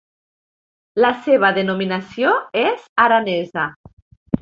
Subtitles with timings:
[1.05, 3.71] La seva denominació és aranesa.